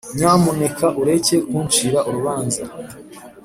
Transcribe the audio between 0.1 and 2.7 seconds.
nyamuneka ureke kuncira urubanza